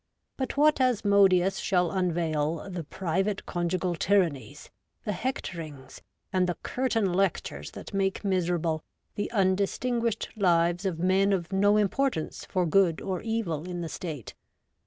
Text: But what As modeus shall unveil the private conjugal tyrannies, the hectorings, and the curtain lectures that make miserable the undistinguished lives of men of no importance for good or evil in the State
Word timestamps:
But 0.35 0.57
what 0.57 0.81
As 0.81 1.03
modeus 1.05 1.59
shall 1.61 1.91
unveil 1.91 2.67
the 2.71 2.83
private 2.83 3.45
conjugal 3.45 3.93
tyrannies, 3.93 4.71
the 5.05 5.11
hectorings, 5.11 6.01
and 6.33 6.47
the 6.49 6.57
curtain 6.63 7.13
lectures 7.13 7.69
that 7.73 7.93
make 7.93 8.23
miserable 8.25 8.81
the 9.13 9.29
undistinguished 9.29 10.29
lives 10.35 10.87
of 10.87 10.97
men 10.97 11.31
of 11.31 11.53
no 11.53 11.77
importance 11.77 12.45
for 12.45 12.65
good 12.65 12.99
or 12.99 13.21
evil 13.21 13.69
in 13.69 13.81
the 13.81 13.89
State 13.89 14.33